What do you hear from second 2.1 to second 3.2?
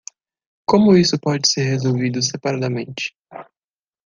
separadamente?